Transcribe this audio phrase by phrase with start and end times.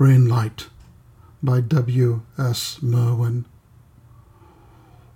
[0.00, 0.68] Rainlight
[1.42, 2.22] by W.
[2.38, 2.80] S.
[2.80, 3.44] Merwin.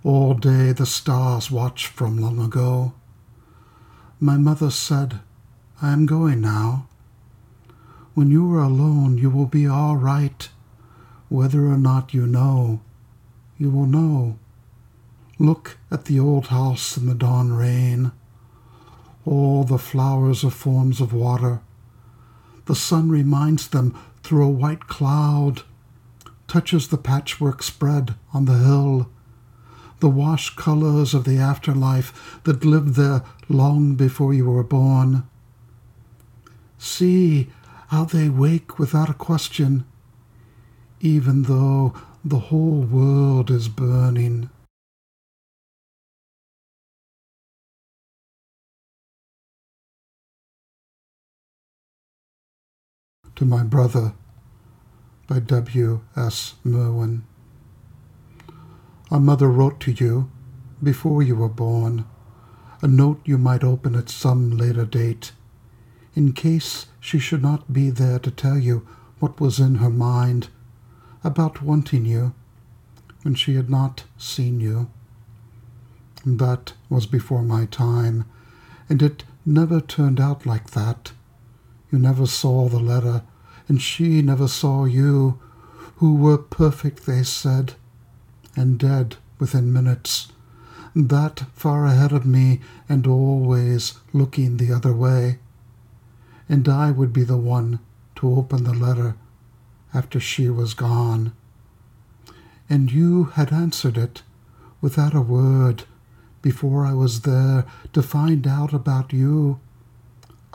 [0.03, 2.93] All day the stars watch from long ago.
[4.19, 5.19] My mother said,
[5.81, 6.87] I am going now.
[8.13, 10.47] When you are alone, you will be all right.
[11.27, 12.81] Whether or not you know,
[13.57, 14.37] you will know.
[15.39, 18.11] Look at the old house in the dawn rain.
[19.25, 21.61] All the flowers are forms of water.
[22.65, 25.61] The sun reminds them through a white cloud,
[26.49, 29.09] touches the patchwork spread on the hill,
[30.01, 35.23] the wash colors of the afterlife that lived there long before you were born.
[36.77, 37.49] See
[37.87, 39.85] how they wake without a question,
[40.99, 41.93] even though
[42.25, 44.49] the whole world is burning.
[53.37, 54.13] To my brother
[55.27, 56.01] by W.
[56.15, 56.55] S.
[56.63, 57.23] Merwin.
[59.11, 60.31] Our mother wrote to you
[60.81, 62.05] before you were born,
[62.81, 65.33] a note you might open at some later date,
[66.15, 68.87] in case she should not be there to tell you
[69.19, 70.47] what was in her mind
[71.23, 72.33] about wanting you
[73.21, 74.89] when she had not seen you.
[76.25, 78.25] That was before my time,
[78.89, 81.11] and it never turned out like that.
[81.91, 83.23] You never saw the letter
[83.67, 85.39] and she never saw you,
[85.97, 87.73] who were perfect, they said,
[88.55, 90.31] and dead within minutes,
[90.95, 95.39] that far ahead of me and always looking the other way.
[96.47, 97.79] And I would be the one
[98.15, 99.15] to open the letter
[99.93, 101.33] after she was gone.
[102.69, 104.23] And you had answered it
[104.81, 105.83] without a word
[106.41, 109.59] before I was there to find out about you.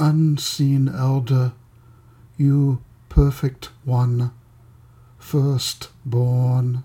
[0.05, 1.53] Unseen elder,
[2.36, 4.33] you perfect one,
[5.17, 6.83] first born.